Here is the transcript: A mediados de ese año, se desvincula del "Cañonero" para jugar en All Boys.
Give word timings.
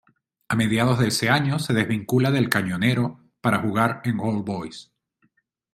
A 0.47 0.55
mediados 0.55 0.97
de 0.97 1.09
ese 1.09 1.29
año, 1.29 1.59
se 1.59 1.73
desvincula 1.75 2.31
del 2.31 2.49
"Cañonero" 2.49 3.19
para 3.39 3.59
jugar 3.59 4.01
en 4.05 4.19
All 4.19 4.41
Boys. 4.41 4.91